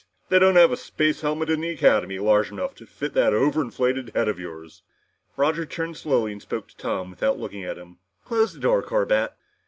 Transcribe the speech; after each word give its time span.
"They 0.29 0.39
don't 0.39 0.55
have 0.55 0.71
a 0.71 0.77
space 0.77 1.21
helmet 1.21 1.51
in 1.51 1.61
the 1.61 1.69
Academy 1.69 2.17
large 2.17 2.49
enough 2.51 2.73
to 2.77 2.87
fit 2.87 3.13
that 3.13 3.33
overinflated 3.33 4.15
head 4.15 4.27
of 4.27 4.39
yours!" 4.39 4.81
Roger 5.37 5.63
turned 5.63 5.95
slowly 5.95 6.31
and 6.31 6.41
spoke 6.41 6.67
to 6.69 6.77
Tom 6.77 7.11
without 7.11 7.37
looking 7.37 7.63
at 7.63 7.77
him. 7.77 7.99
"Close 8.25 8.51
the 8.55 8.59
door, 8.59 8.81
Corbett!" 8.81 9.33